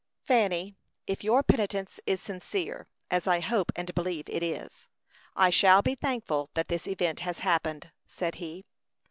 [0.23, 0.73] "Fanny,
[1.05, 4.87] if your penitence is sincere, as I hope and believe it is,
[5.35, 8.65] I shall be thankful that this event has happened," said he.